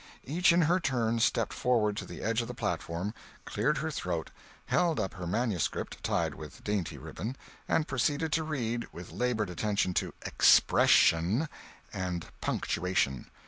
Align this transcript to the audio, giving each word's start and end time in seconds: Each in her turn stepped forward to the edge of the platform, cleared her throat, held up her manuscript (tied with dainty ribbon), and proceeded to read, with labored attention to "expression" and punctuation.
Each 0.23 0.51
in 0.51 0.63
her 0.63 0.79
turn 0.79 1.19
stepped 1.19 1.53
forward 1.53 1.95
to 1.97 2.05
the 2.05 2.23
edge 2.23 2.41
of 2.41 2.47
the 2.47 2.55
platform, 2.55 3.13
cleared 3.45 3.77
her 3.77 3.91
throat, 3.91 4.31
held 4.65 4.99
up 4.99 5.13
her 5.13 5.27
manuscript 5.27 6.01
(tied 6.03 6.33
with 6.33 6.63
dainty 6.63 6.97
ribbon), 6.97 7.37
and 7.67 7.87
proceeded 7.87 8.31
to 8.31 8.43
read, 8.43 8.87
with 8.91 9.11
labored 9.11 9.51
attention 9.51 9.93
to 9.93 10.15
"expression" 10.25 11.47
and 11.93 12.25
punctuation. 12.41 13.29